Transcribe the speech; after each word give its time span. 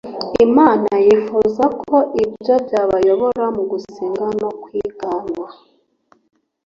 Imana 0.45 0.91
yifuzaga 1.07 1.75
ko 1.89 1.97
ibyo 2.23 2.55
byabayobora 2.65 3.45
mu 3.55 3.63
gusenga 3.71 4.25
no 4.41 4.49
kwigana 4.61 5.39